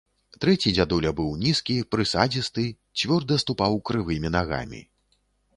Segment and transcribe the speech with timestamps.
[0.45, 2.65] Трэці дзядуля быў нізкі, прысадзісты,
[3.03, 4.81] цвёрда ступаў крывымі нагамі.